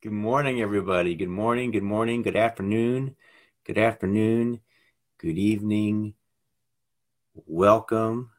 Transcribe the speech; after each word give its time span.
Good 0.00 0.12
morning, 0.12 0.60
everybody. 0.60 1.16
Good 1.16 1.28
morning, 1.28 1.72
good 1.72 1.82
morning, 1.82 2.22
good 2.22 2.36
afternoon, 2.36 3.16
good 3.66 3.78
afternoon, 3.78 4.60
good 5.18 5.36
evening. 5.36 6.14
Welcome 7.34 8.30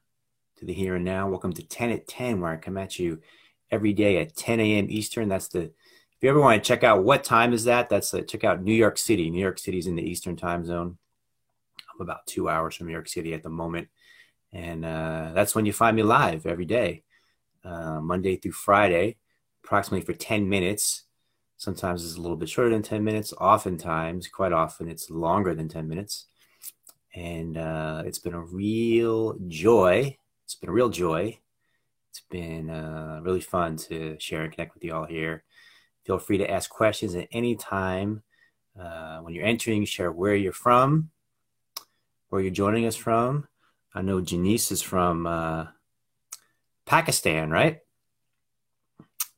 to 0.55 0.65
the 0.65 0.71
here 0.71 0.95
and 0.95 1.03
now. 1.03 1.27
Welcome 1.27 1.51
to 1.51 1.67
10 1.67 1.89
at 1.91 2.07
10, 2.07 2.39
where 2.39 2.53
I 2.53 2.55
come 2.55 2.77
at 2.77 2.97
you 2.97 3.19
every 3.69 3.91
day 3.91 4.19
at 4.19 4.37
10 4.37 4.61
a.m. 4.61 4.87
Eastern. 4.89 5.27
That's 5.27 5.49
the, 5.49 5.63
if 5.63 5.73
you 6.21 6.29
ever 6.29 6.39
want 6.39 6.63
to 6.63 6.65
check 6.65 6.85
out 6.85 7.03
what 7.03 7.25
time 7.25 7.51
is 7.51 7.65
that, 7.65 7.89
that's 7.89 8.13
a, 8.13 8.21
check 8.21 8.45
out 8.45 8.63
New 8.63 8.73
York 8.73 8.97
City. 8.97 9.29
New 9.29 9.41
York 9.41 9.59
City 9.59 9.79
is 9.79 9.87
in 9.87 9.97
the 9.97 10.09
Eastern 10.09 10.37
time 10.37 10.63
zone. 10.63 10.97
I'm 11.93 11.99
about 11.99 12.25
two 12.25 12.47
hours 12.47 12.77
from 12.77 12.87
New 12.87 12.93
York 12.93 13.09
City 13.09 13.33
at 13.33 13.43
the 13.43 13.49
moment. 13.49 13.89
And 14.53 14.85
uh, 14.85 15.31
that's 15.35 15.55
when 15.55 15.65
you 15.65 15.73
find 15.73 15.97
me 15.97 16.03
live 16.03 16.45
every 16.45 16.63
day, 16.63 17.03
uh, 17.65 17.99
Monday 17.99 18.37
through 18.37 18.53
Friday, 18.53 19.17
approximately 19.65 20.05
for 20.05 20.17
10 20.17 20.47
minutes. 20.47 21.03
Sometimes 21.59 22.03
it's 22.03 22.17
a 22.17 22.21
little 22.21 22.35
bit 22.35 22.49
shorter 22.49 22.71
than 22.71 22.81
10 22.81 23.03
minutes. 23.03 23.31
Oftentimes, 23.33 24.27
quite 24.29 24.51
often, 24.51 24.89
it's 24.89 25.11
longer 25.11 25.53
than 25.53 25.67
10 25.67 25.87
minutes. 25.87 26.25
And 27.13 27.55
uh, 27.55 28.01
it's 28.03 28.17
been 28.17 28.33
a 28.33 28.41
real 28.41 29.37
joy. 29.47 30.17
It's 30.45 30.55
been 30.55 30.71
a 30.71 30.73
real 30.73 30.89
joy. 30.89 31.37
It's 32.09 32.23
been 32.31 32.71
uh, 32.71 33.19
really 33.21 33.41
fun 33.41 33.77
to 33.77 34.17
share 34.19 34.41
and 34.41 34.51
connect 34.51 34.73
with 34.73 34.83
you 34.83 34.95
all 34.95 35.05
here. 35.05 35.43
Feel 36.03 36.17
free 36.17 36.39
to 36.39 36.49
ask 36.49 36.67
questions 36.71 37.13
at 37.13 37.27
any 37.31 37.55
time. 37.55 38.23
Uh, 38.79 39.19
when 39.19 39.35
you're 39.35 39.45
entering, 39.45 39.85
share 39.85 40.11
where 40.11 40.35
you're 40.35 40.51
from, 40.51 41.11
where 42.29 42.41
you're 42.41 42.49
joining 42.49 42.87
us 42.87 42.95
from 42.95 43.47
I 43.93 44.03
know 44.03 44.21
Janice 44.21 44.71
is 44.71 44.83
from 44.83 45.25
uh, 45.25 45.65
Pakistan, 46.85 47.49
right? 47.49 47.79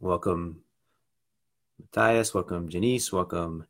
Welcome, 0.02 0.64
Matthias. 1.82 2.34
Welcome, 2.34 2.70
Janice. 2.70 3.12
Welcome, 3.12 3.66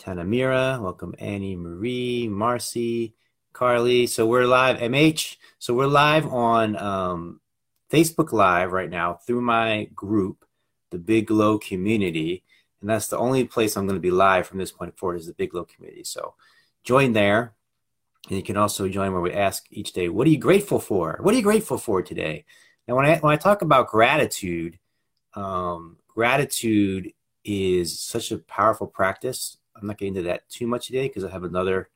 Tanamira. 0.00 0.80
Welcome, 0.80 1.14
Annie 1.18 1.56
Marie, 1.56 2.26
Marcy, 2.28 3.14
Carly. 3.52 4.06
So 4.06 4.26
we're 4.26 4.46
live, 4.46 4.78
MH. 4.78 5.36
So 5.58 5.74
we're 5.74 5.86
live 5.86 6.26
on 6.26 6.76
um, 6.76 7.40
Facebook 7.92 8.32
Live 8.32 8.72
right 8.72 8.88
now 8.88 9.14
through 9.14 9.42
my 9.42 9.88
group, 9.94 10.44
the 10.90 10.98
Big 10.98 11.26
Glow 11.26 11.58
Community. 11.58 12.44
And 12.80 12.88
that's 12.88 13.08
the 13.08 13.18
only 13.18 13.44
place 13.44 13.76
I'm 13.76 13.86
going 13.86 13.96
to 13.96 14.00
be 14.00 14.10
live 14.10 14.46
from 14.46 14.58
this 14.58 14.72
point 14.72 14.96
forward 14.96 15.20
is 15.20 15.26
the 15.26 15.34
Big 15.34 15.50
Glow 15.50 15.64
Community. 15.64 16.04
So 16.04 16.34
join 16.84 17.12
there 17.12 17.54
and 18.28 18.36
you 18.36 18.42
can 18.42 18.56
also 18.56 18.88
join 18.88 19.12
where 19.12 19.20
we 19.20 19.32
ask 19.32 19.66
each 19.70 19.92
day, 19.92 20.08
what 20.08 20.26
are 20.26 20.30
you 20.30 20.38
grateful 20.38 20.78
for? 20.78 21.18
What 21.20 21.34
are 21.34 21.36
you 21.36 21.42
grateful 21.42 21.78
for 21.78 22.02
today? 22.02 22.44
Now, 22.86 22.96
when 22.96 23.06
I, 23.06 23.18
when 23.18 23.32
I 23.32 23.36
talk 23.36 23.62
about 23.62 23.88
gratitude, 23.88 24.78
um, 25.34 25.96
gratitude 26.08 27.12
is 27.44 28.00
such 28.00 28.32
a 28.32 28.38
powerful 28.38 28.86
practice. 28.86 29.58
I'm 29.76 29.86
not 29.86 29.98
getting 29.98 30.16
into 30.16 30.28
that 30.28 30.48
too 30.48 30.66
much 30.66 30.86
today 30.86 31.08
because 31.08 31.24
I 31.24 31.30
have 31.30 31.44
another 31.44 31.88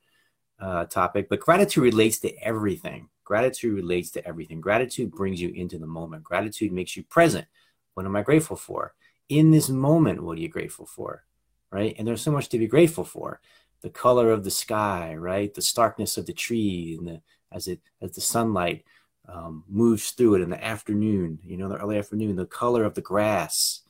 uh, 0.59 0.85
topic, 0.85 1.27
but 1.29 1.39
gratitude 1.39 1.83
relates 1.83 2.19
to 2.19 2.35
everything. 2.43 3.09
Gratitude 3.23 3.75
relates 3.75 4.11
to 4.11 4.25
everything. 4.27 4.61
Gratitude 4.61 5.11
brings 5.11 5.41
you 5.41 5.49
into 5.49 5.77
the 5.77 5.87
moment. 5.87 6.23
Gratitude 6.23 6.71
makes 6.71 6.95
you 6.95 7.03
present. 7.03 7.47
What 7.93 8.05
am 8.05 8.15
I 8.15 8.21
grateful 8.21 8.57
for? 8.57 8.93
In 9.29 9.51
this 9.51 9.69
moment, 9.69 10.23
what 10.23 10.37
are 10.37 10.41
you 10.41 10.49
grateful 10.49 10.85
for? 10.85 11.23
Right? 11.71 11.95
And 11.97 12.07
there's 12.07 12.21
so 12.21 12.31
much 12.31 12.49
to 12.49 12.59
be 12.59 12.67
grateful 12.67 13.03
for 13.03 13.39
the 13.81 13.89
color 13.89 14.31
of 14.31 14.43
the 14.43 14.51
sky, 14.51 15.15
right? 15.15 15.53
The 15.53 15.61
starkness 15.61 16.17
of 16.17 16.25
the 16.25 16.33
tree, 16.33 16.95
and 16.97 17.07
the, 17.07 17.21
as 17.51 17.67
it 17.67 17.81
as 18.01 18.11
the 18.11 18.21
sunlight 18.21 18.85
um, 19.27 19.63
moves 19.69 20.11
through 20.11 20.35
it 20.35 20.41
in 20.41 20.49
the 20.49 20.63
afternoon, 20.63 21.39
you 21.43 21.57
know, 21.57 21.69
the 21.69 21.77
early 21.77 21.97
afternoon, 21.97 22.35
the 22.35 22.45
color 22.45 22.83
of 22.83 22.95
the 22.95 23.01
grass, 23.01 23.81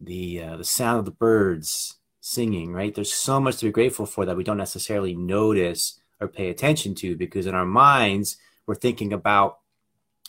the 0.00 0.42
uh, 0.42 0.56
the 0.56 0.64
sound 0.64 0.98
of 0.98 1.04
the 1.04 1.10
birds 1.10 1.96
singing, 2.20 2.72
right? 2.72 2.94
There's 2.94 3.12
so 3.12 3.40
much 3.40 3.58
to 3.58 3.66
be 3.66 3.72
grateful 3.72 4.06
for 4.06 4.24
that 4.24 4.36
we 4.36 4.44
don't 4.44 4.56
necessarily 4.56 5.14
notice 5.14 6.00
or 6.20 6.28
pay 6.28 6.48
attention 6.50 6.94
to 6.96 7.16
because 7.16 7.46
in 7.46 7.54
our 7.54 7.66
minds 7.66 8.38
we're 8.66 8.74
thinking 8.74 9.12
about 9.12 9.58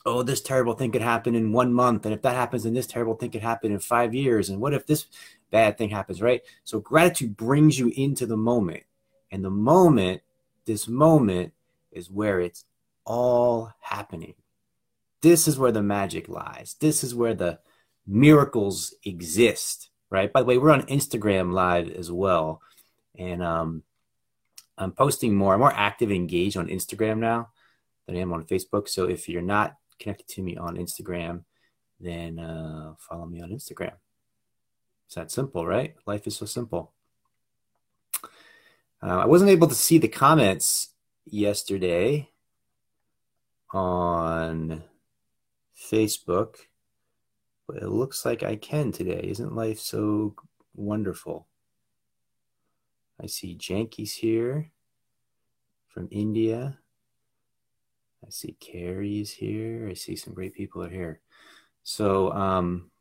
oh, 0.06 0.22
this 0.22 0.42
terrible 0.42 0.74
thing 0.74 0.92
could 0.92 1.02
happen 1.02 1.36
in 1.36 1.52
one 1.52 1.74
month. 1.74 2.06
And 2.06 2.14
if 2.14 2.22
that 2.22 2.36
happens, 2.36 2.64
then 2.64 2.74
this 2.74 2.86
terrible 2.86 3.16
thing 3.16 3.32
could 3.32 3.42
happen 3.42 3.72
in 3.72 3.80
five 3.80 4.14
years. 4.14 4.50
And 4.50 4.62
what 4.62 4.74
if 4.74 4.86
this 4.86 5.08
bad 5.50 5.78
thing 5.78 5.90
happens, 5.90 6.22
right? 6.22 6.42
So 6.64 6.80
gratitude 6.80 7.36
brings 7.36 7.80
you 7.80 7.92
into 7.96 8.26
the 8.26 8.38
moment. 8.38 8.84
And 9.32 9.44
the 9.44 9.50
moment, 9.50 10.22
this 10.66 10.88
moment, 10.88 11.54
is 11.92 12.12
where 12.12 12.40
it's 12.40 12.66
all 13.04 13.74
happening. 13.80 14.36
This 15.22 15.48
is 15.48 15.58
where 15.58 15.72
the 15.72 15.82
magic 15.82 16.30
lies. 16.30 16.76
This 16.80 17.04
is 17.04 17.16
where 17.16 17.34
the 17.34 17.60
miracles 18.08 18.94
exist, 19.04 19.90
right? 20.10 20.32
By 20.32 20.42
the 20.42 20.46
way, 20.46 20.58
we're 20.58 20.72
on 20.72 20.84
Instagram 20.84 21.54
live 21.54 21.90
as 21.90 22.12
well. 22.12 22.62
And 23.18 23.42
um, 23.44 23.84
I'm 24.78 24.92
posting 24.92 25.36
more. 25.36 25.54
I'm 25.54 25.60
more 25.60 25.74
active 25.74 26.12
engaged 26.12 26.58
on 26.58 26.68
Instagram 26.68 27.20
now 27.20 27.50
than 28.06 28.16
I 28.16 28.20
am 28.20 28.34
on 28.34 28.46
Facebook. 28.46 28.88
So 28.90 29.06
if 29.06 29.30
you're 29.30 29.42
not 29.42 29.78
connected 30.00 30.28
to 30.30 30.44
me 30.44 30.58
on 30.58 30.78
Instagram, 30.78 31.44
then 32.00 32.40
uh, 32.40 32.94
follow 33.00 33.26
me 33.26 33.42
on 33.42 33.50
Instagram. 33.50 33.94
It's 35.06 35.16
that 35.16 35.32
simple, 35.32 35.66
right? 35.66 35.96
Life 36.06 36.28
is 36.28 36.36
so 36.36 36.46
simple. 36.46 36.92
Uh, 39.02 39.20
I 39.20 39.26
wasn't 39.26 39.52
able 39.52 39.68
to 39.68 39.76
see 39.76 39.98
the 39.98 40.08
comments 40.08 40.90
yesterday 41.26 42.30
on 43.72 44.84
Facebook, 45.78 46.56
but 47.68 47.78
it 47.78 47.90
looks 47.90 48.26
like 48.26 48.44
I 48.44 48.56
can 48.56 48.92
today. 48.92 49.22
Isn't 49.24 49.56
life 49.56 49.80
so 49.80 50.36
wonderful? 50.76 51.48
I 53.22 53.28
see 53.28 53.56
Janky's 53.56 54.14
here 54.14 54.72
from 55.88 56.08
India. 56.12 56.78
I 58.26 58.30
see 58.30 58.56
Carrie's 58.60 59.32
here. 59.32 59.88
I 59.90 59.94
see 59.94 60.16
some 60.16 60.34
great 60.34 60.54
people 60.54 60.84
are 60.84 60.90
here. 60.90 61.22
So, 61.84 62.32
um, 62.34 62.92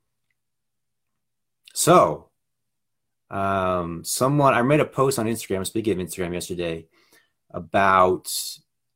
so 1.73 2.29
um, 3.31 4.05
someone 4.05 4.55
I 4.55 4.63
made 4.63 4.81
a 4.81 4.85
post 4.85 5.19
on 5.19 5.27
Instagram. 5.27 5.67
Speaking 5.67 5.99
of 5.99 6.07
Instagram, 6.07 6.33
yesterday 6.35 6.87
about 7.51 8.31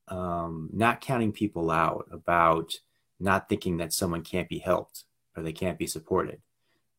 um, 0.06 0.71
not 0.73 1.00
counting 1.00 1.33
people 1.33 1.71
out, 1.71 2.09
about 2.12 2.75
not 3.19 3.49
thinking 3.49 3.79
that 3.79 3.93
someone 3.93 4.23
can't 4.23 4.49
be 4.49 4.59
helped 4.59 5.05
or 5.38 5.43
they 5.43 5.53
can't 5.53 5.78
be 5.78 5.87
supported, 5.87 6.41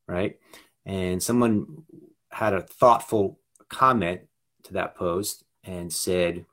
right? 0.08 0.40
And 0.86 1.22
someone 1.22 1.84
had 2.32 2.54
a 2.54 2.62
thoughtful 2.62 3.40
comment 3.68 4.22
to 4.64 4.74
that 4.74 4.96
post 4.96 5.44
and 5.64 5.92
said, 5.92 6.46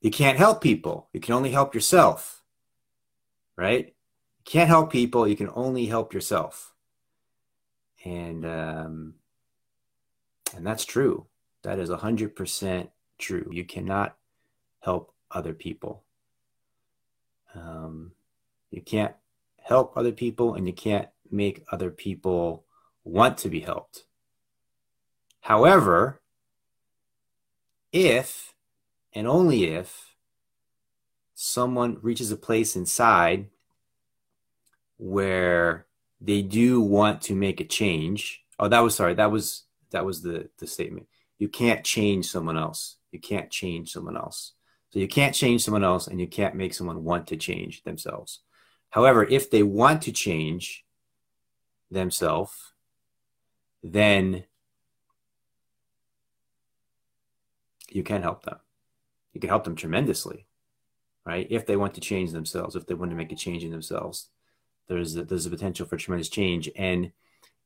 you 0.00 0.10
can't 0.10 0.38
help 0.38 0.60
people. 0.60 1.08
You 1.12 1.20
can 1.20 1.34
only 1.34 1.50
help 1.50 1.74
yourself. 1.74 2.42
Right? 3.56 3.86
You 3.86 4.44
can't 4.44 4.68
help 4.68 4.92
people. 4.92 5.26
You 5.26 5.36
can 5.36 5.50
only 5.54 5.86
help 5.86 6.12
yourself. 6.12 6.74
And 8.04 8.44
um, 8.44 9.14
and 10.54 10.64
that's 10.64 10.84
true. 10.84 11.26
That 11.62 11.78
is 11.80 11.90
100% 11.90 12.88
true. 13.18 13.48
You 13.50 13.64
cannot 13.64 14.16
help 14.80 15.12
other 15.30 15.52
people. 15.52 16.04
Um, 17.54 18.12
you 18.70 18.82
can't 18.82 19.14
help 19.66 19.96
other 19.96 20.12
people 20.12 20.54
and 20.54 20.66
you 20.66 20.72
can't 20.72 21.08
make 21.28 21.64
other 21.72 21.90
people 21.90 22.64
want 23.02 23.36
to 23.38 23.48
be 23.48 23.60
helped. 23.60 24.04
However, 25.40 26.20
if 27.92 28.54
and 29.12 29.26
only 29.26 29.64
if 29.64 30.14
someone 31.34 31.98
reaches 32.00 32.30
a 32.30 32.36
place 32.36 32.76
inside 32.76 33.48
where 34.98 35.86
they 36.20 36.42
do 36.42 36.80
want 36.80 37.20
to 37.22 37.34
make 37.34 37.60
a 37.60 37.64
change. 37.64 38.44
Oh, 38.60 38.68
that 38.68 38.80
was 38.80 38.94
sorry. 38.94 39.14
That 39.14 39.32
was 39.32 39.64
that 39.90 40.04
was 40.04 40.22
the 40.22 40.48
the 40.58 40.66
statement. 40.68 41.08
You 41.38 41.48
can't 41.48 41.84
change 41.84 42.26
someone 42.26 42.56
else. 42.56 42.96
You 43.10 43.18
can't 43.18 43.50
change 43.50 43.90
someone 43.92 44.16
else. 44.16 44.52
So 44.90 45.00
you 45.00 45.08
can't 45.08 45.34
change 45.34 45.64
someone 45.64 45.84
else 45.84 46.06
and 46.06 46.20
you 46.20 46.28
can't 46.28 46.54
make 46.54 46.72
someone 46.72 47.02
want 47.02 47.26
to 47.28 47.36
change 47.36 47.82
themselves. 47.82 48.40
However, 48.90 49.24
if 49.24 49.50
they 49.50 49.62
want 49.62 50.02
to 50.02 50.12
change 50.12 50.84
themselves, 51.90 52.72
then 53.82 54.44
you 57.88 58.02
can 58.02 58.22
help 58.22 58.44
them 58.44 58.58
you 59.36 59.40
can 59.40 59.50
help 59.50 59.64
them 59.64 59.76
tremendously, 59.76 60.46
right? 61.26 61.46
If 61.50 61.66
they 61.66 61.76
want 61.76 61.92
to 61.94 62.00
change 62.00 62.32
themselves, 62.32 62.74
if 62.74 62.86
they 62.86 62.94
want 62.94 63.10
to 63.10 63.16
make 63.16 63.32
a 63.32 63.36
change 63.36 63.64
in 63.64 63.70
themselves, 63.70 64.30
there's 64.88 65.14
a, 65.14 65.24
there's 65.24 65.44
a 65.44 65.50
potential 65.50 65.84
for 65.84 65.98
tremendous 65.98 66.30
change, 66.30 66.70
and 66.74 67.12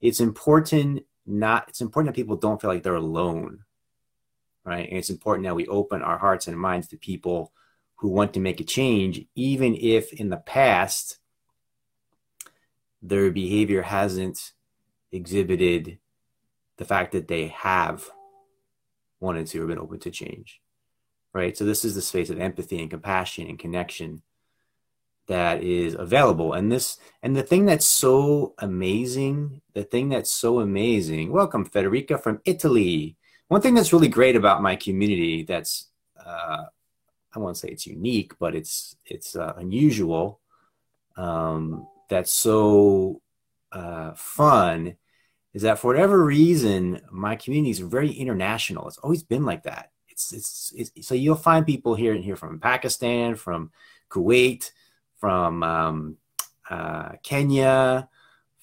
it's 0.01 0.19
important 0.19 1.05
not 1.27 1.69
it's 1.69 1.81
important 1.81 2.13
that 2.13 2.21
people 2.21 2.35
don't 2.35 2.61
feel 2.61 2.71
like 2.71 2.83
they're 2.83 2.95
alone, 2.97 3.61
right? 4.65 4.89
And 4.89 4.99
it's 4.99 5.11
important 5.11 5.45
that 5.45 5.55
we 5.55 5.69
open 5.69 6.03
our 6.03 6.19
hearts 6.19 6.49
and 6.49 6.59
minds 6.59 6.89
to 6.89 6.97
people 6.97 7.53
who 8.01 8.09
want 8.09 8.33
to 8.33 8.41
make 8.41 8.61
a 8.61 8.65
change, 8.65 9.27
even 9.35 9.77
if 9.77 10.13
in 10.15 10.31
the 10.31 10.39
past 10.39 11.19
their 13.03 13.31
behavior 13.31 13.83
hasn't 13.83 14.53
exhibited 15.13 15.99
the 16.79 16.87
fact 16.87 17.13
that 17.13 17.29
they 17.29 17.49
have 17.49 18.09
wanted 19.21 19.47
to 19.47 19.63
or 19.63 19.67
been 19.67 19.79
open 19.79 20.01
to 20.01 20.11
change. 20.11 20.63
Right. 21.35 21.55
So 21.57 21.67
this 21.67 21.85
is 21.85 21.95
the 21.95 22.01
space 22.01 22.31
of 22.31 22.41
empathy 22.41 22.81
and 22.81 22.91
compassion 22.91 23.47
and 23.49 23.59
connection 23.59 24.23
that 25.29 25.63
is 25.63 25.95
available. 25.95 26.55
And 26.55 26.73
this 26.73 26.99
and 27.23 27.37
the 27.37 27.43
thing 27.43 27.67
that's 27.67 27.87
so 27.87 28.55
amazing, 28.59 29.61
the 29.75 29.85
thing 29.85 30.09
that's 30.09 30.31
so 30.31 30.61
amazing, 30.61 31.31
welcome 31.33 31.69
Federica 31.69 32.21
from 32.21 32.41
Italy. 32.47 33.19
One 33.49 33.61
thing 33.61 33.75
that's 33.75 33.93
really 33.93 34.09
great 34.09 34.37
about 34.37 34.63
my 34.63 34.75
community 34.75 35.43
that's 35.43 35.91
uh, 36.25 36.65
I 37.33 37.39
won't 37.39 37.57
say 37.57 37.69
it's 37.69 37.87
unique, 37.87 38.39
but 38.39 38.55
it's 38.55 38.97
it's 39.07 39.37
uh, 39.37 39.55
unusual. 39.57 40.41
Um, 41.17 41.87
that's 42.09 42.33
so 42.33 43.23
uh, 43.73 44.13
fun 44.15 44.97
is 45.53 45.63
that 45.63 45.79
for 45.79 45.89
whatever 45.89 46.25
reason, 46.25 47.01
my 47.11 47.37
community 47.37 47.71
is 47.71 47.81
very 47.81 48.11
international. 48.13 48.87
It's 48.89 48.99
always 48.99 49.23
been 49.23 49.45
like 49.45 49.65
that. 49.65 49.91
It's, 50.09 50.33
it's, 50.33 50.73
it's 50.77 51.09
so 51.09 51.15
you'll 51.15 51.35
find 51.35 51.67
people 51.67 51.95
here 51.95 52.15
and 52.15 52.23
here 52.23 52.37
from 52.37 52.61
Pakistan, 52.61 53.35
from 53.35 53.73
Kuwait, 54.11 54.71
from 55.19 55.63
um, 55.63 56.17
uh, 56.69 57.13
Kenya, 57.23 58.09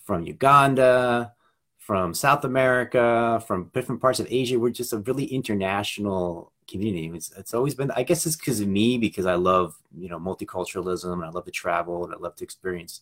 from 0.06 0.24
Uganda, 0.24 1.34
from 1.78 2.14
South 2.14 2.46
America, 2.46 3.44
from 3.48 3.69
different 3.74 4.02
parts 4.02 4.19
of 4.19 4.28
Asia. 4.30 4.60
We're 4.60 4.69
just 4.69 4.94
a 4.94 5.00
really 5.00 5.25
international 5.25 6.52
community. 6.68 7.12
It's, 7.14 7.31
it's 7.38 7.54
always 7.54 7.75
been, 7.75 7.92
I 7.92 8.04
guess 8.04 8.25
it's 8.25 8.36
because 8.36 8.60
of 8.60 8.68
me, 8.68 8.98
because 8.98 9.25
I 9.25 9.36
love, 9.36 9.75
you 9.98 10.10
know, 10.10 10.19
multiculturalism 10.19 11.14
and 11.14 11.25
I 11.25 11.30
love 11.30 11.46
to 11.46 11.52
travel 11.52 12.06
and 12.06 12.14
I 12.14 12.18
love 12.18 12.36
to 12.36 12.44
experience, 12.44 13.02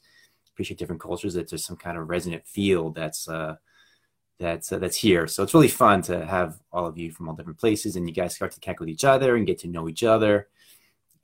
appreciate 0.51 0.77
different 0.77 1.01
cultures, 1.01 1.33
that 1.33 1.49
there's 1.49 1.65
some 1.65 1.75
kind 1.77 1.97
of 1.97 2.09
resonant 2.09 2.45
field 2.45 2.95
that's, 2.95 3.27
uh, 3.27 3.55
that's, 4.37 4.71
uh, 4.71 4.79
that's 4.79 4.97
here. 4.97 5.27
So 5.27 5.43
it's 5.43 5.53
really 5.53 5.67
fun 5.67 6.01
to 6.03 6.25
have 6.25 6.59
all 6.71 6.85
of 6.85 6.97
you 6.97 7.11
from 7.11 7.27
all 7.27 7.35
different 7.35 7.59
places 7.59 7.95
and 7.95 8.07
you 8.07 8.13
guys 8.13 8.35
start 8.35 8.51
to 8.51 8.59
connect 8.59 8.79
with 8.79 8.89
each 8.89 9.03
other 9.03 9.35
and 9.35 9.47
get 9.47 9.59
to 9.59 9.67
know 9.67 9.89
each 9.89 10.03
other. 10.03 10.47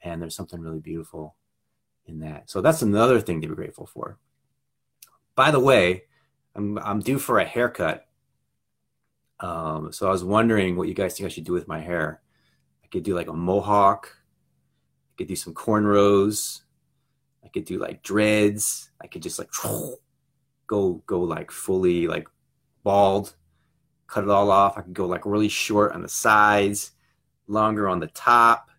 And 0.01 0.21
there's 0.21 0.35
something 0.35 0.59
really 0.59 0.79
beautiful 0.79 1.35
in 2.07 2.19
that. 2.19 2.49
So 2.49 2.61
that's 2.61 2.81
another 2.81 3.21
thing 3.21 3.41
to 3.41 3.47
be 3.47 3.55
grateful 3.55 3.85
for. 3.85 4.17
By 5.35 5.51
the 5.51 5.59
way, 5.59 6.03
I'm, 6.55 6.77
I'm 6.79 6.99
due 6.99 7.19
for 7.19 7.39
a 7.39 7.45
haircut. 7.45 8.07
Um, 9.39 9.91
so 9.91 10.07
I 10.07 10.11
was 10.11 10.23
wondering 10.23 10.75
what 10.75 10.88
you 10.88 10.93
guys 10.93 11.17
think 11.17 11.25
I 11.25 11.29
should 11.29 11.45
do 11.45 11.53
with 11.53 11.67
my 11.67 11.79
hair 11.79 12.21
could 12.91 13.03
do 13.03 13.15
like 13.15 13.27
a 13.27 13.33
mohawk. 13.33 14.15
I 14.15 15.13
could 15.17 15.27
do 15.27 15.35
some 15.35 15.53
cornrows. 15.53 16.61
I 17.43 17.47
could 17.47 17.65
do 17.65 17.79
like 17.79 18.03
dreads. 18.03 18.91
I 19.01 19.07
could 19.07 19.23
just 19.23 19.39
like 19.39 19.49
go 20.67 21.03
go 21.05 21.21
like 21.21 21.51
fully 21.51 22.07
like 22.07 22.27
bald, 22.83 23.35
cut 24.07 24.23
it 24.23 24.29
all 24.29 24.51
off. 24.51 24.77
I 24.77 24.81
could 24.81 24.93
go 24.93 25.07
like 25.07 25.25
really 25.25 25.49
short 25.49 25.93
on 25.93 26.01
the 26.01 26.09
sides, 26.09 26.91
longer 27.47 27.88
on 27.88 27.99
the 27.99 28.07
top. 28.07 28.69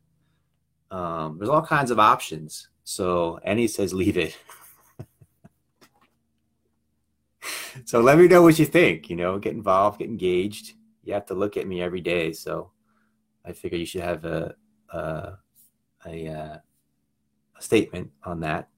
Um, 0.90 1.38
there's 1.38 1.48
all 1.48 1.62
kinds 1.62 1.90
of 1.90 1.98
options. 1.98 2.68
So 2.84 3.40
Annie 3.44 3.68
says 3.68 3.94
leave 3.94 4.18
it. 4.18 4.36
so 7.86 8.00
let 8.00 8.18
me 8.18 8.28
know 8.28 8.42
what 8.42 8.58
you 8.58 8.66
think. 8.66 9.08
You 9.08 9.16
know, 9.16 9.38
get 9.38 9.54
involved, 9.54 10.00
get 10.00 10.08
engaged. 10.08 10.74
You 11.04 11.14
have 11.14 11.26
to 11.26 11.34
look 11.34 11.56
at 11.56 11.66
me 11.66 11.80
every 11.80 12.00
day. 12.00 12.32
So 12.32 12.70
I 13.44 13.52
figure 13.52 13.78
you 13.78 13.86
should 13.86 14.02
have 14.02 14.24
a 14.24 14.54
a, 14.92 15.38
a, 16.06 16.28
uh, 16.28 16.58
a 17.58 17.62
statement 17.62 18.10
on 18.24 18.40
that. 18.40 18.68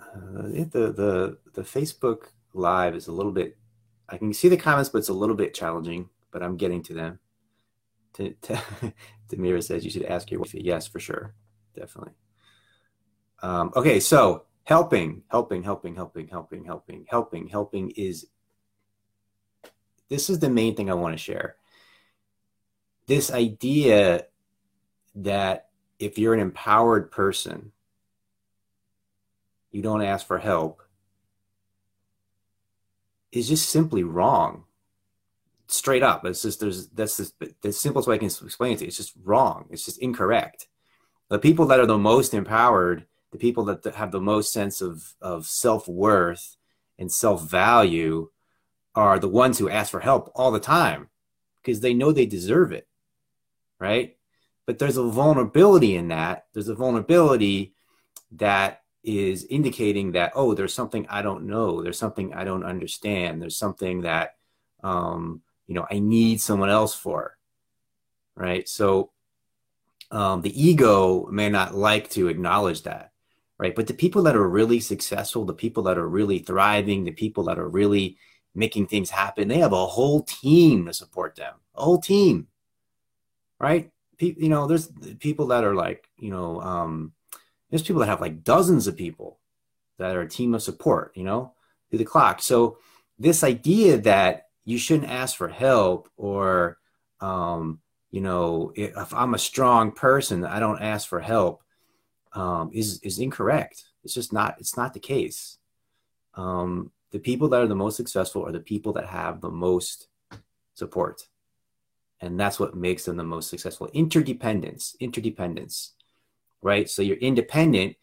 Uh, 0.00 0.42
the 0.42 0.92
the 0.92 1.38
the 1.52 1.62
Facebook 1.62 2.28
Live 2.52 2.94
is 2.94 3.06
a 3.06 3.12
little 3.12 3.32
bit. 3.32 3.56
I 4.08 4.16
can 4.16 4.32
see 4.32 4.48
the 4.48 4.56
comments, 4.56 4.88
but 4.88 4.98
it's 4.98 5.08
a 5.08 5.14
little 5.14 5.36
bit 5.36 5.54
challenging. 5.54 6.08
But 6.30 6.42
I'm 6.42 6.56
getting 6.56 6.82
to 6.84 6.94
them. 6.94 7.18
Demira 9.28 9.62
says 9.62 9.84
you 9.84 9.90
should 9.90 10.04
ask 10.04 10.30
your 10.30 10.40
wife. 10.40 10.54
Yes, 10.54 10.86
for 10.86 11.00
sure, 11.00 11.34
definitely. 11.74 12.12
Um, 13.42 13.72
okay, 13.76 14.00
so 14.00 14.46
helping, 14.64 15.22
helping, 15.28 15.62
helping, 15.62 15.94
helping, 15.94 16.28
helping, 16.28 16.64
helping, 16.64 17.06
helping, 17.08 17.48
helping 17.48 17.90
is 17.90 18.26
this 20.08 20.30
is 20.30 20.38
the 20.38 20.50
main 20.50 20.76
thing 20.76 20.90
I 20.90 20.94
want 20.94 21.14
to 21.14 21.22
share. 21.22 21.56
This 23.06 23.32
idea 23.32 24.26
that 25.16 25.68
if 25.98 26.18
you're 26.18 26.34
an 26.34 26.40
empowered 26.40 27.10
person, 27.10 27.72
you 29.70 29.82
don't 29.82 30.02
ask 30.02 30.26
for 30.26 30.38
help 30.38 30.82
is 33.32 33.48
just 33.48 33.68
simply 33.68 34.02
wrong. 34.02 34.64
Straight 35.68 36.02
up. 36.02 36.24
It's 36.24 36.42
just 36.42 36.60
there's 36.60 36.88
that's 36.88 37.16
just, 37.16 37.34
the 37.60 37.72
simplest 37.72 38.08
way 38.08 38.14
I 38.14 38.18
can 38.18 38.26
explain 38.26 38.72
it. 38.72 38.82
It's 38.82 38.96
just 38.96 39.14
wrong. 39.24 39.66
It's 39.70 39.84
just 39.84 39.98
incorrect. 39.98 40.68
The 41.28 41.40
people 41.40 41.66
that 41.66 41.80
are 41.80 41.86
the 41.86 41.98
most 41.98 42.34
empowered, 42.34 43.06
the 43.32 43.38
people 43.38 43.64
that 43.64 43.84
have 43.96 44.12
the 44.12 44.20
most 44.20 44.52
sense 44.52 44.80
of 44.80 45.14
of 45.20 45.46
self 45.46 45.88
worth 45.88 46.56
and 46.98 47.10
self 47.10 47.50
value, 47.50 48.30
are 48.96 49.18
the 49.18 49.28
ones 49.28 49.58
who 49.58 49.68
ask 49.68 49.90
for 49.90 50.00
help 50.00 50.32
all 50.34 50.50
the 50.50 50.58
time 50.58 51.08
because 51.62 51.80
they 51.80 51.94
know 51.94 52.10
they 52.10 52.26
deserve 52.26 52.72
it, 52.72 52.88
right? 53.78 54.16
But 54.66 54.78
there's 54.78 54.96
a 54.96 55.04
vulnerability 55.04 55.94
in 55.94 56.08
that. 56.08 56.46
There's 56.54 56.68
a 56.68 56.74
vulnerability 56.74 57.74
that 58.32 58.82
is 59.04 59.44
indicating 59.44 60.12
that 60.12 60.32
oh, 60.34 60.54
there's 60.54 60.74
something 60.74 61.06
I 61.08 61.22
don't 61.22 61.44
know. 61.44 61.82
There's 61.82 61.98
something 61.98 62.34
I 62.34 62.42
don't 62.44 62.64
understand. 62.64 63.40
There's 63.40 63.56
something 63.56 64.00
that 64.00 64.36
um, 64.82 65.42
you 65.66 65.74
know 65.74 65.86
I 65.88 66.00
need 66.00 66.40
someone 66.40 66.70
else 66.70 66.94
for, 66.94 67.36
right? 68.34 68.68
So 68.68 69.12
um, 70.10 70.40
the 70.40 70.60
ego 70.60 71.26
may 71.30 71.48
not 71.48 71.74
like 71.74 72.10
to 72.10 72.28
acknowledge 72.28 72.82
that, 72.82 73.12
right? 73.58 73.74
But 73.74 73.86
the 73.86 73.94
people 73.94 74.22
that 74.24 74.36
are 74.36 74.48
really 74.48 74.80
successful, 74.80 75.44
the 75.44 75.54
people 75.54 75.84
that 75.84 75.98
are 75.98 76.08
really 76.08 76.40
thriving, 76.40 77.04
the 77.04 77.12
people 77.12 77.44
that 77.44 77.58
are 77.58 77.68
really 77.68 78.18
making 78.56 78.86
things 78.86 79.10
happen. 79.10 79.48
They 79.48 79.58
have 79.58 79.72
a 79.72 79.86
whole 79.86 80.22
team 80.22 80.86
to 80.86 80.94
support 80.94 81.36
them, 81.36 81.54
a 81.74 81.82
whole 81.82 81.98
team, 81.98 82.48
right? 83.60 83.90
People, 84.16 84.42
you 84.42 84.48
know, 84.48 84.66
there's 84.66 84.90
people 85.18 85.48
that 85.48 85.64
are 85.64 85.74
like, 85.74 86.08
you 86.16 86.30
know, 86.30 86.60
um, 86.60 87.12
there's 87.70 87.82
people 87.82 88.00
that 88.00 88.08
have 88.08 88.20
like 88.20 88.42
dozens 88.42 88.86
of 88.86 88.96
people 88.96 89.38
that 89.98 90.16
are 90.16 90.22
a 90.22 90.28
team 90.28 90.54
of 90.54 90.62
support, 90.62 91.12
you 91.14 91.24
know, 91.24 91.52
through 91.90 91.98
the 91.98 92.04
clock. 92.04 92.40
So 92.42 92.78
this 93.18 93.44
idea 93.44 93.98
that 93.98 94.48
you 94.64 94.78
shouldn't 94.78 95.10
ask 95.10 95.36
for 95.36 95.48
help 95.48 96.08
or, 96.16 96.78
um, 97.20 97.80
you 98.10 98.20
know, 98.20 98.72
if 98.74 99.12
I'm 99.12 99.34
a 99.34 99.38
strong 99.38 99.92
person, 99.92 100.44
I 100.44 100.60
don't 100.60 100.80
ask 100.80 101.06
for 101.06 101.20
help, 101.20 101.62
um, 102.32 102.70
is 102.72 103.00
is 103.02 103.18
incorrect. 103.18 103.84
It's 104.04 104.14
just 104.14 104.32
not. 104.32 104.56
It's 104.58 104.76
not 104.76 104.94
the 104.94 105.00
case. 105.00 105.58
Um, 106.34 106.92
the 107.12 107.18
people 107.18 107.48
that 107.48 107.60
are 107.60 107.66
the 107.66 107.74
most 107.74 107.96
successful 107.96 108.46
are 108.46 108.52
the 108.52 108.60
people 108.60 108.92
that 108.94 109.06
have 109.06 109.40
the 109.40 109.50
most 109.50 110.08
support. 110.74 111.22
And 112.20 112.40
that's 112.40 112.58
what 112.58 112.74
makes 112.74 113.04
them 113.04 113.16
the 113.16 113.24
most 113.24 113.48
successful. 113.48 113.88
Interdependence, 113.92 114.96
interdependence, 115.00 115.94
right? 116.62 116.88
So 116.88 117.02
you're 117.02 117.16
independent. 117.16 117.96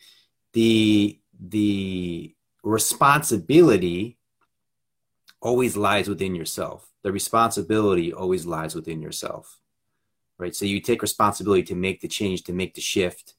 The 0.53 1.19
the 1.39 2.35
responsibility 2.63 4.17
always 5.41 5.75
lies 5.75 6.07
within 6.07 6.35
yourself. 6.35 6.89
The 7.01 7.11
responsibility 7.11 8.13
always 8.13 8.45
lies 8.45 8.75
within 8.75 9.01
yourself, 9.01 9.59
right? 10.37 10.55
So 10.55 10.65
you 10.65 10.79
take 10.79 11.01
responsibility 11.01 11.63
to 11.63 11.75
make 11.75 12.01
the 12.01 12.07
change, 12.07 12.43
to 12.43 12.53
make 12.53 12.75
the 12.75 12.81
shift 12.81 13.33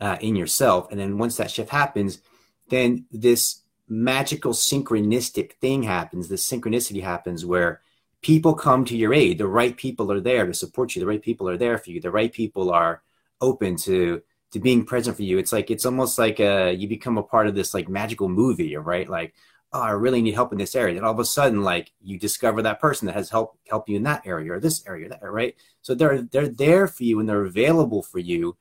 uh, 0.00 0.18
in 0.20 0.36
yourself, 0.36 0.90
and 0.90 1.00
then 1.00 1.18
once 1.18 1.36
that 1.38 1.50
shift 1.50 1.70
happens, 1.70 2.20
then 2.68 3.06
this 3.10 3.63
magical 3.88 4.52
synchronistic 4.52 5.54
thing 5.54 5.82
happens. 5.82 6.28
This 6.28 6.48
synchronicity 6.48 7.02
happens 7.02 7.44
where 7.44 7.80
people 8.22 8.54
come 8.54 8.84
to 8.86 8.96
your 8.96 9.12
aid. 9.12 9.38
The 9.38 9.46
right 9.46 9.76
people 9.76 10.10
are 10.10 10.20
there 10.20 10.46
to 10.46 10.54
support 10.54 10.94
you. 10.94 11.00
The 11.00 11.06
right 11.06 11.22
people 11.22 11.48
are 11.48 11.58
there 11.58 11.78
for 11.78 11.90
you. 11.90 12.00
The 12.00 12.10
right 12.10 12.32
people 12.32 12.70
are 12.72 13.02
open 13.40 13.76
to 13.76 14.22
to 14.52 14.60
being 14.60 14.84
present 14.86 15.16
for 15.16 15.24
you. 15.24 15.36
It's 15.36 15.52
like 15.52 15.70
it's 15.70 15.84
almost 15.84 16.18
like 16.18 16.40
a, 16.40 16.72
you 16.72 16.88
become 16.88 17.18
a 17.18 17.22
part 17.22 17.48
of 17.48 17.54
this 17.54 17.74
like 17.74 17.88
magical 17.88 18.28
movie, 18.28 18.76
right? 18.76 19.08
Like, 19.08 19.34
oh, 19.72 19.80
I 19.80 19.90
really 19.90 20.22
need 20.22 20.34
help 20.34 20.52
in 20.52 20.58
this 20.58 20.76
area. 20.76 20.96
And 20.96 21.04
all 21.04 21.12
of 21.12 21.18
a 21.18 21.24
sudden, 21.24 21.62
like 21.62 21.92
you 22.00 22.18
discover 22.18 22.62
that 22.62 22.80
person 22.80 23.06
that 23.06 23.16
has 23.16 23.28
help 23.28 23.58
help 23.68 23.88
you 23.88 23.96
in 23.96 24.04
that 24.04 24.26
area 24.26 24.52
or 24.52 24.60
this 24.60 24.86
area, 24.86 25.08
that 25.08 25.22
right? 25.22 25.56
So 25.82 25.94
they're 25.94 26.22
they're 26.22 26.48
there 26.48 26.86
for 26.86 27.04
you 27.04 27.20
and 27.20 27.28
they're 27.28 27.44
available 27.44 28.02
for 28.02 28.20
you, 28.20 28.56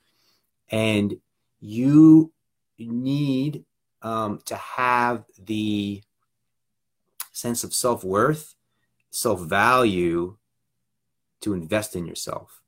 and 0.70 1.16
you 1.60 2.34
need 2.80 3.64
um, 4.04 4.40
to 4.46 4.56
have 4.56 5.26
the 5.40 6.04
sense 7.32 7.64
of 7.64 7.74
self 7.74 8.04
worth, 8.04 8.56
self 9.12 9.42
value 9.42 10.38
to 11.42 11.54
invest 11.54 11.96
in 11.96 12.06
yourself 12.06 12.62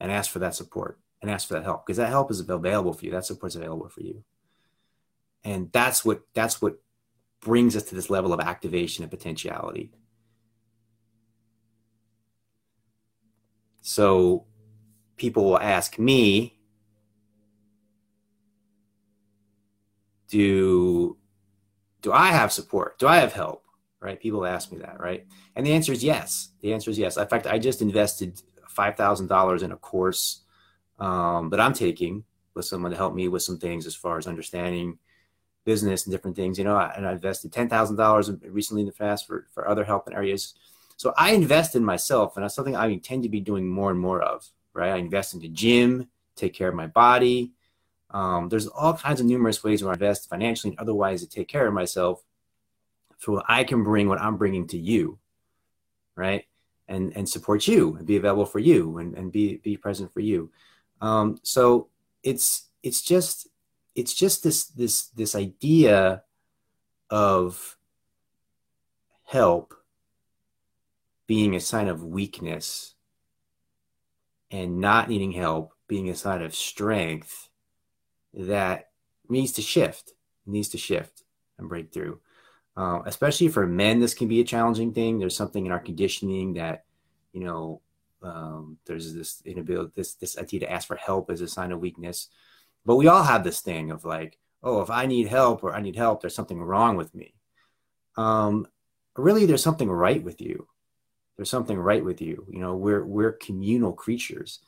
and 0.00 0.12
ask 0.12 0.30
for 0.30 0.40
that 0.40 0.54
support 0.54 0.98
and 1.22 1.30
ask 1.30 1.48
for 1.48 1.54
that 1.54 1.64
help 1.64 1.86
because 1.86 1.96
that 1.98 2.10
help 2.10 2.30
is 2.30 2.40
available 2.40 2.92
for 2.92 3.04
you. 3.06 3.10
That 3.12 3.26
support 3.26 3.52
is 3.52 3.56
available 3.56 3.88
for 3.88 4.02
you. 4.02 4.24
and 5.44 5.72
that's 5.72 6.04
what 6.04 6.22
that's 6.34 6.60
what 6.60 6.76
brings 7.40 7.76
us 7.76 7.84
to 7.84 7.94
this 7.94 8.10
level 8.10 8.32
of 8.32 8.40
activation 8.40 9.02
and 9.04 9.10
potentiality 9.10 9.90
so 13.80 14.46
people 15.16 15.44
will 15.44 15.60
ask 15.60 15.98
me 15.98 16.59
do 20.30 21.16
do 22.02 22.12
i 22.12 22.28
have 22.28 22.52
support 22.52 22.98
do 22.98 23.06
i 23.06 23.16
have 23.16 23.32
help 23.32 23.64
right 24.00 24.20
people 24.20 24.46
ask 24.46 24.72
me 24.72 24.78
that 24.78 25.00
right 25.00 25.26
and 25.56 25.66
the 25.66 25.72
answer 25.72 25.92
is 25.92 26.02
yes 26.02 26.50
the 26.60 26.72
answer 26.72 26.90
is 26.90 26.98
yes 26.98 27.16
in 27.16 27.26
fact 27.26 27.46
i 27.46 27.58
just 27.58 27.82
invested 27.82 28.40
$5000 28.74 29.62
in 29.62 29.72
a 29.72 29.76
course 29.76 30.42
um, 30.98 31.50
that 31.50 31.60
i'm 31.60 31.74
taking 31.74 32.24
with 32.54 32.64
someone 32.64 32.90
to 32.90 32.96
help 32.96 33.14
me 33.14 33.28
with 33.28 33.42
some 33.42 33.58
things 33.58 33.86
as 33.86 33.94
far 33.94 34.16
as 34.16 34.26
understanding 34.26 34.98
business 35.64 36.04
and 36.04 36.12
different 36.12 36.36
things, 36.36 36.58
you 36.58 36.64
know, 36.64 36.78
and 36.78 37.06
I 37.06 37.12
invested 37.12 37.52
$10,000 37.52 38.40
recently 38.48 38.82
in 38.82 38.86
the 38.86 38.92
past 38.92 39.26
for, 39.26 39.46
for 39.52 39.68
other 39.68 39.84
help 39.84 40.08
in 40.08 40.14
areas. 40.14 40.54
So 40.96 41.12
I 41.16 41.32
invest 41.32 41.76
in 41.76 41.84
myself 41.84 42.36
and 42.36 42.44
that's 42.44 42.54
something 42.54 42.76
I 42.76 42.88
intend 42.88 43.22
to 43.22 43.28
be 43.28 43.40
doing 43.40 43.68
more 43.68 43.90
and 43.90 44.00
more 44.00 44.20
of, 44.22 44.46
right? 44.74 44.90
I 44.90 44.96
invest 44.96 45.34
in 45.34 45.40
the 45.40 45.48
gym, 45.48 46.08
take 46.36 46.54
care 46.54 46.68
of 46.68 46.74
my 46.74 46.86
body. 46.86 47.52
Um, 48.10 48.48
there's 48.48 48.66
all 48.66 48.94
kinds 48.94 49.20
of 49.20 49.26
numerous 49.26 49.62
ways 49.62 49.82
where 49.82 49.92
I 49.92 49.94
invest 49.94 50.28
financially 50.28 50.72
and 50.72 50.80
otherwise 50.80 51.20
to 51.22 51.28
take 51.28 51.48
care 51.48 51.66
of 51.66 51.74
myself 51.74 52.22
so 53.18 53.42
I 53.48 53.64
can 53.64 53.84
bring 53.84 54.08
what 54.08 54.20
I'm 54.20 54.36
bringing 54.36 54.66
to 54.68 54.78
you, 54.78 55.18
right? 56.16 56.44
And, 56.88 57.16
and 57.16 57.28
support 57.28 57.68
you 57.68 57.96
and 57.96 58.06
be 58.06 58.16
available 58.16 58.46
for 58.46 58.58
you 58.58 58.98
and, 58.98 59.14
and 59.14 59.30
be, 59.30 59.58
be 59.58 59.76
present 59.76 60.12
for 60.12 60.20
you. 60.20 60.50
Um, 61.00 61.38
so 61.42 61.88
it's, 62.22 62.66
it's 62.82 63.02
just, 63.02 63.46
it's 63.94 64.14
just 64.14 64.42
this 64.42 64.66
this 64.66 65.08
this 65.08 65.34
idea 65.34 66.22
of 67.10 67.76
help 69.24 69.74
being 71.26 71.54
a 71.54 71.60
sign 71.60 71.88
of 71.88 72.02
weakness 72.02 72.94
and 74.50 74.80
not 74.80 75.08
needing 75.08 75.32
help 75.32 75.74
being 75.86 76.08
a 76.08 76.14
sign 76.14 76.42
of 76.42 76.54
strength 76.54 77.49
that 78.34 78.90
needs 79.28 79.52
to 79.52 79.62
shift 79.62 80.12
needs 80.46 80.68
to 80.68 80.78
shift 80.78 81.22
and 81.58 81.68
break 81.68 81.92
through 81.92 82.20
uh, 82.76 83.00
especially 83.06 83.48
for 83.48 83.66
men 83.66 84.00
this 84.00 84.14
can 84.14 84.28
be 84.28 84.40
a 84.40 84.44
challenging 84.44 84.92
thing 84.92 85.18
there's 85.18 85.36
something 85.36 85.66
in 85.66 85.72
our 85.72 85.80
conditioning 85.80 86.54
that 86.54 86.84
you 87.32 87.40
know 87.40 87.80
um, 88.22 88.76
there's 88.86 89.14
this 89.14 89.42
inability 89.44 89.92
this 89.94 90.14
this 90.14 90.38
idea 90.38 90.60
to 90.60 90.70
ask 90.70 90.86
for 90.86 90.96
help 90.96 91.30
as 91.30 91.40
a 91.40 91.48
sign 91.48 91.72
of 91.72 91.80
weakness 91.80 92.28
but 92.84 92.96
we 92.96 93.08
all 93.08 93.22
have 93.22 93.44
this 93.44 93.60
thing 93.60 93.90
of 93.90 94.04
like, 94.04 94.38
oh, 94.62 94.80
if 94.80 94.90
I 94.90 95.06
need 95.06 95.28
help 95.28 95.62
or 95.62 95.74
I 95.74 95.80
need 95.80 95.96
help, 95.96 96.20
there's 96.20 96.34
something 96.34 96.60
wrong 96.60 96.96
with 96.96 97.14
me. 97.14 97.34
Um, 98.16 98.66
really, 99.16 99.46
there's 99.46 99.62
something 99.62 99.90
right 99.90 100.22
with 100.22 100.40
you. 100.40 100.66
There's 101.36 101.50
something 101.50 101.78
right 101.78 102.04
with 102.04 102.20
you. 102.20 102.46
You 102.50 102.60
know, 102.60 102.76
we're 102.76 103.04
we're 103.04 103.32
communal 103.32 103.92
creatures. 103.92 104.60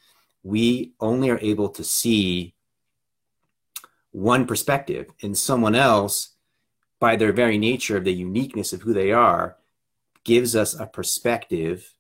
We 0.43 0.93
only 1.01 1.31
are 1.31 1.39
able 1.39 1.69
to 1.71 1.85
see 1.85 2.55
one 4.13 4.47
perspective, 4.47 5.11
and 5.23 5.37
someone 5.37 5.75
else, 5.75 6.31
by 7.01 7.17
their 7.17 7.33
very 7.33 7.59
nature 7.59 7.97
of 7.97 8.05
the 8.05 8.15
uniqueness 8.15 8.73
of 8.73 8.83
who 8.83 8.93
they 8.93 9.11
are, 9.11 9.57
gives 10.25 10.55
us 10.55 10.79
a 10.79 10.87
perspective 10.87 11.95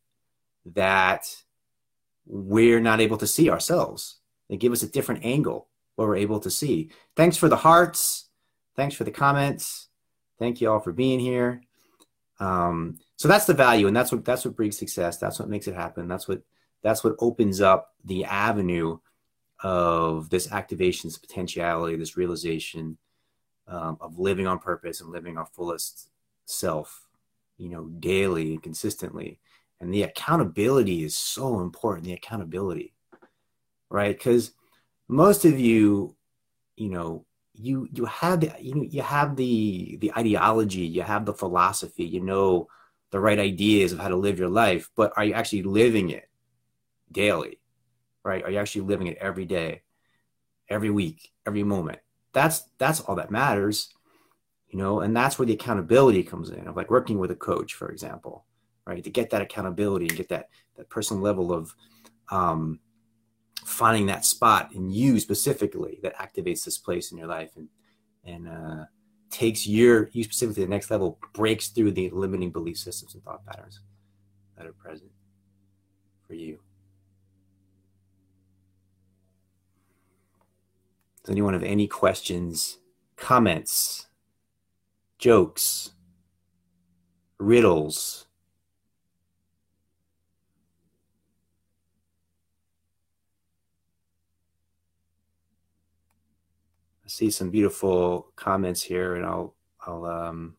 that 0.64 1.42
we're 2.26 2.81
not 2.81 3.00
able 3.00 3.16
to 3.16 3.26
see 3.26 3.50
ourselves. 3.50 4.19
They 4.49 4.57
give 4.57 4.73
us 4.73 4.83
a 4.83 4.88
different 4.88 5.25
angle 5.25 5.69
what 5.97 6.09
we're 6.09 6.16
able 6.16 6.40
to 6.40 6.50
see. 6.50 6.90
Thanks 7.16 7.37
for 7.37 7.49
the 7.49 7.57
hearts. 7.57 8.28
Thanks 8.76 8.95
for 8.95 9.04
the 9.04 9.11
comments. 9.11 9.88
Thank 10.38 10.61
you 10.61 10.71
all 10.71 10.81
for 10.81 10.92
being 10.92 11.21
here. 11.21 11.62
Um, 12.40 12.99
so 13.16 13.28
that's 13.28 13.45
the 13.45 13.54
value, 13.54 13.87
and 13.87 13.97
that's 13.97 14.11
what 14.11 14.25
that's 14.25 14.45
what 14.45 14.57
brings 14.57 14.78
success. 14.78 15.19
That's 15.19 15.38
what 15.38 15.49
makes 15.49 15.69
it 15.69 15.75
happen. 15.75 16.09
That's 16.09 16.26
what 16.26 16.42
that's 16.83 17.04
what 17.04 17.14
opens 17.21 17.61
up 17.61 17.95
the 18.04 18.25
avenue 18.25 18.99
of 19.62 20.31
this 20.31 20.50
activation, 20.50 21.09
this 21.09 21.19
potentiality, 21.19 21.97
this 21.97 22.16
realization 22.16 22.99
um, 23.69 23.97
of 24.00 24.19
living 24.19 24.47
on 24.47 24.59
purpose 24.59 25.00
and 25.00 25.11
living 25.11 25.38
our 25.38 25.47
fullest 25.47 26.11
self, 26.45 27.07
you 27.59 27.69
know, 27.69 27.87
daily 27.87 28.54
and 28.54 28.62
consistently. 28.62 29.40
And 29.81 29.92
the 29.92 30.02
accountability 30.02 31.04
is 31.04 31.16
so 31.16 31.61
important. 31.61 32.04
The 32.04 32.12
accountability, 32.12 32.95
right? 33.90 34.16
Because 34.16 34.52
most 35.09 35.45
of 35.45 35.59
you, 35.59 36.16
you 36.76 36.88
know, 36.88 37.26
you 37.54 37.88
you 37.92 38.07
have 38.07 38.40
the 38.40 38.52
you 38.61 38.87
you 38.90 39.02
have 39.02 39.37
the 39.37 39.99
the 40.00 40.12
ideology, 40.16 40.81
you 40.81 41.02
have 41.02 41.26
the 41.26 41.35
philosophy, 41.35 42.04
you 42.04 42.21
know 42.21 42.69
the 43.11 43.21
right 43.21 43.38
ideas 43.38 43.92
of 43.92 43.99
how 43.99 44.09
to 44.09 44.16
live 44.16 44.38
your 44.38 44.49
life, 44.49 44.90
but 44.97 45.12
are 45.16 45.25
you 45.25 45.35
actually 45.35 45.62
living 45.62 46.11
it 46.11 46.28
daily? 47.11 47.59
Right? 48.25 48.45
Are 48.45 48.50
you 48.50 48.59
actually 48.59 48.83
living 48.83 49.09
it 49.09 49.19
every 49.19 49.45
day, 49.45 49.83
every 50.69 50.91
week, 50.91 51.33
every 51.47 51.62
moment? 51.62 51.99
That's 52.33 52.64
that's 52.79 53.00
all 53.00 53.17
that 53.17 53.31
matters, 53.31 53.93
you 54.69 54.79
know, 54.79 55.00
and 55.00 55.14
that's 55.14 55.38
where 55.38 55.47
the 55.47 55.55
accountability 55.55 56.23
comes 56.23 56.50
in 56.50 56.67
of 56.67 56.76
like 56.76 56.91
working 56.91 57.19
with 57.19 57.31
a 57.31 57.37
coach, 57.37 57.75
for 57.75 57.91
example, 57.91 58.47
right? 58.87 59.02
To 59.02 59.11
get 59.11 59.31
that 59.31 59.43
accountability 59.43 60.07
and 60.07 60.17
get 60.17 60.29
that 60.29 60.49
that 60.76 60.88
personal 60.88 61.23
level 61.23 61.52
of 61.52 61.75
um, 62.31 62.81
finding 63.64 64.07
that 64.07 64.25
spot 64.25 64.73
in 64.75 64.91
you 64.91 65.21
specifically 65.21 65.99
that 66.02 66.17
activates 66.17 66.64
this 66.64 66.79
place 66.79 67.12
in 67.12 67.19
your 67.19 67.29
life 67.29 67.50
and 67.57 67.69
and 68.25 68.49
uh, 68.49 68.85
takes 69.31 69.67
your 69.67 70.11
you 70.12 70.23
specifically 70.23 70.62
to 70.62 70.67
the 70.67 70.75
next 70.75 70.91
level, 70.91 71.19
breaks 71.33 71.69
through 71.69 71.93
the 71.93 72.11
limiting 72.11 72.50
belief 72.50 72.79
systems 72.79 73.14
and 73.14 73.25
thought 73.25 73.45
patterns 73.45 73.81
that 74.57 74.67
are 74.67 74.73
present 74.73 75.11
for 76.26 76.35
you. 76.35 76.59
Does 81.23 81.31
anyone 81.31 81.52
have 81.52 81.62
any 81.62 81.87
questions, 81.87 82.79
comments, 83.17 84.09
jokes, 85.19 85.93
riddles? 87.38 88.26
I 97.05 97.09
see 97.09 97.31
some 97.31 97.50
beautiful 97.50 98.33
comments 98.35 98.83
here, 98.83 99.14
and 99.14 99.25
I'll 99.25 99.55
I'll 99.87 100.05
um, 100.05 100.57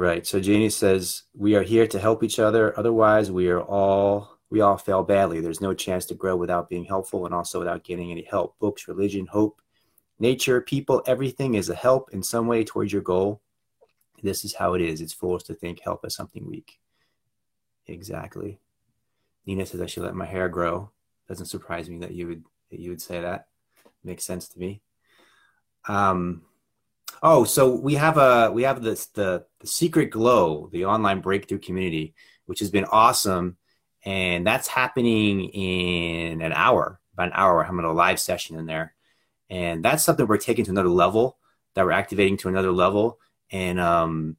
Right. 0.00 0.26
So 0.26 0.40
Janie 0.40 0.70
says 0.70 1.24
we 1.36 1.56
are 1.56 1.62
here 1.62 1.86
to 1.86 1.98
help 1.98 2.22
each 2.22 2.38
other. 2.38 2.72
Otherwise, 2.78 3.30
we 3.30 3.48
are 3.48 3.60
all 3.60 4.38
we 4.48 4.62
all 4.62 4.78
fail 4.78 5.02
badly. 5.02 5.42
There's 5.42 5.60
no 5.60 5.74
chance 5.74 6.06
to 6.06 6.14
grow 6.14 6.36
without 6.36 6.70
being 6.70 6.86
helpful 6.86 7.26
and 7.26 7.34
also 7.34 7.58
without 7.58 7.84
getting 7.84 8.10
any 8.10 8.22
help. 8.22 8.58
Books, 8.58 8.88
religion, 8.88 9.26
hope, 9.26 9.60
nature, 10.18 10.62
people, 10.62 11.02
everything 11.06 11.52
is 11.52 11.68
a 11.68 11.74
help 11.74 12.14
in 12.14 12.22
some 12.22 12.46
way 12.46 12.64
towards 12.64 12.94
your 12.94 13.02
goal. 13.02 13.42
This 14.22 14.42
is 14.42 14.54
how 14.54 14.72
it 14.72 14.80
is. 14.80 15.02
It's 15.02 15.12
foolish 15.12 15.42
to 15.42 15.54
think 15.54 15.80
help 15.80 16.06
is 16.06 16.14
something 16.14 16.48
weak. 16.48 16.80
Exactly. 17.86 18.58
Nina 19.44 19.66
says 19.66 19.82
I 19.82 19.86
should 19.86 20.04
let 20.04 20.14
my 20.14 20.24
hair 20.24 20.48
grow. 20.48 20.92
Doesn't 21.28 21.44
surprise 21.44 21.90
me 21.90 21.98
that 21.98 22.14
you 22.14 22.26
would 22.26 22.44
that 22.70 22.80
you 22.80 22.88
would 22.88 23.02
say 23.02 23.20
that. 23.20 23.48
Makes 24.02 24.24
sense 24.24 24.48
to 24.48 24.58
me. 24.58 24.80
Um, 25.86 26.46
oh, 27.22 27.44
so 27.44 27.74
we 27.74 27.94
have 27.94 28.16
a 28.16 28.50
we 28.52 28.62
have 28.62 28.82
this 28.82 29.06
the 29.06 29.44
the 29.60 29.66
secret 29.66 30.10
glow, 30.10 30.68
the 30.72 30.86
online 30.86 31.20
breakthrough 31.20 31.58
community, 31.58 32.14
which 32.46 32.60
has 32.60 32.70
been 32.70 32.84
awesome, 32.84 33.56
and 34.04 34.46
that's 34.46 34.68
happening 34.68 35.44
in 35.50 36.40
an 36.40 36.52
hour. 36.52 37.00
About 37.14 37.28
an 37.28 37.32
hour, 37.34 37.56
we're 37.56 37.64
having 37.64 37.84
a 37.84 37.92
live 37.92 38.20
session 38.20 38.58
in 38.58 38.66
there, 38.66 38.94
and 39.48 39.84
that's 39.84 40.04
something 40.04 40.26
we're 40.26 40.38
taking 40.38 40.64
to 40.64 40.70
another 40.70 40.88
level. 40.88 41.38
That 41.74 41.84
we're 41.84 41.92
activating 41.92 42.36
to 42.38 42.48
another 42.48 42.72
level, 42.72 43.18
and 43.50 43.78
um, 43.78 44.36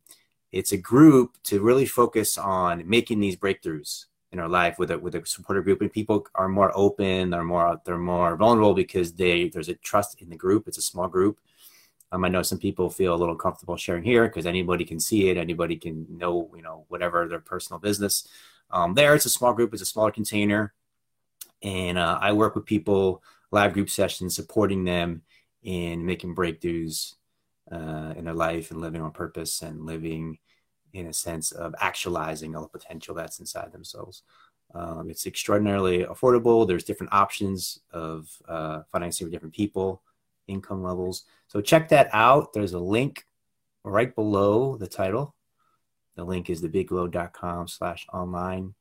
it's 0.51 0.73
a 0.73 0.77
group 0.77 1.37
to 1.43 1.61
really 1.61 1.85
focus 1.85 2.37
on 2.37 2.87
making 2.89 3.19
these 3.19 3.37
breakthroughs 3.37 4.05
in 4.31 4.39
our 4.39 4.49
life 4.49 4.79
with 4.79 4.91
a 4.91 4.99
with 4.99 5.15
a 5.15 5.25
supporter 5.25 5.61
group. 5.61 5.81
And 5.81 5.91
people 5.91 6.27
are 6.35 6.49
more 6.49 6.71
open 6.75 7.29
they're 7.29 7.43
more 7.43 7.81
they're 7.85 7.97
more 7.97 8.35
vulnerable 8.35 8.73
because 8.73 9.13
they 9.13 9.49
there's 9.49 9.69
a 9.69 9.75
trust 9.75 10.21
in 10.21 10.29
the 10.29 10.35
group. 10.35 10.67
It's 10.67 10.77
a 10.77 10.81
small 10.81 11.07
group 11.07 11.39
um, 12.11 12.25
i 12.25 12.29
know 12.29 12.41
some 12.41 12.57
people 12.57 12.89
feel 12.89 13.13
a 13.13 13.17
little 13.17 13.35
comfortable 13.35 13.77
sharing 13.77 14.03
here 14.03 14.27
because 14.27 14.45
anybody 14.45 14.85
can 14.85 14.99
see 14.99 15.29
it 15.29 15.37
anybody 15.37 15.75
can 15.75 16.05
know 16.09 16.49
you 16.55 16.61
know 16.61 16.85
whatever 16.89 17.27
their 17.27 17.39
personal 17.39 17.79
business 17.79 18.27
um, 18.71 18.93
there 18.93 19.15
it's 19.15 19.25
a 19.25 19.29
small 19.29 19.53
group 19.53 19.73
it's 19.73 19.81
a 19.81 19.85
smaller 19.85 20.11
container 20.11 20.73
and 21.61 21.97
uh, 21.97 22.17
i 22.21 22.31
work 22.31 22.55
with 22.55 22.65
people 22.65 23.21
live 23.51 23.73
group 23.73 23.89
sessions 23.89 24.35
supporting 24.35 24.83
them 24.83 25.21
in 25.63 26.05
making 26.05 26.35
breakthroughs 26.35 27.15
uh, 27.71 28.13
in 28.17 28.25
their 28.25 28.33
life 28.33 28.71
and 28.71 28.81
living 28.81 29.01
on 29.01 29.11
purpose 29.11 29.61
and 29.61 29.85
living 29.85 30.37
in 30.93 31.07
a 31.07 31.13
sense 31.13 31.51
of 31.51 31.73
actualizing 31.79 32.55
all 32.55 32.63
the 32.63 32.79
potential 32.79 33.15
that's 33.15 33.39
inside 33.39 33.71
themselves. 33.71 34.23
Um, 34.73 35.09
it's 35.09 35.25
extraordinarily 35.25 36.03
affordable. 36.03 36.67
There's 36.67 36.83
different 36.83 37.13
options 37.13 37.79
of 37.91 38.29
uh, 38.47 38.81
financing 38.91 39.27
for 39.27 39.31
different 39.31 39.55
people, 39.55 40.01
income 40.51 40.83
levels. 40.83 41.23
So 41.47 41.61
check 41.61 41.89
that 41.89 42.09
out. 42.13 42.53
There's 42.53 42.73
a 42.73 42.79
link 42.79 43.25
right 43.83 44.13
below 44.13 44.77
the 44.77 44.87
title. 44.87 45.35
The 46.15 46.23
link 46.23 46.49
is 46.49 46.61
thebigglow.com 46.61 47.67
slash 47.67 48.05
online. 48.13 48.73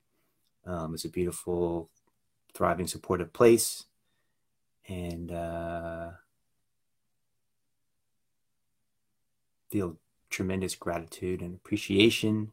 Um, 0.66 0.94
it's 0.94 1.04
a 1.04 1.08
beautiful, 1.08 1.88
thriving, 2.54 2.86
supportive 2.86 3.32
place. 3.32 3.84
And 4.88 5.30
uh, 5.30 6.10
feel 9.70 9.96
tremendous 10.28 10.74
gratitude 10.74 11.40
and 11.42 11.54
appreciation 11.54 12.52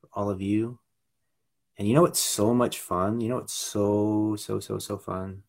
for 0.00 0.08
all 0.12 0.30
of 0.30 0.40
you. 0.40 0.78
And 1.76 1.86
you 1.86 1.94
know 1.94 2.02
what's 2.02 2.20
so 2.20 2.54
much 2.54 2.78
fun? 2.78 3.20
You 3.20 3.28
know 3.28 3.36
what's 3.36 3.52
so, 3.52 4.34
so, 4.36 4.58
so, 4.58 4.78
so 4.78 4.98
fun? 4.98 5.42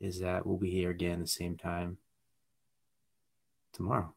Is 0.00 0.20
that 0.20 0.46
we'll 0.46 0.58
be 0.58 0.70
here 0.70 0.90
again 0.90 1.20
the 1.20 1.26
same 1.26 1.56
time 1.56 1.98
tomorrow. 3.72 4.14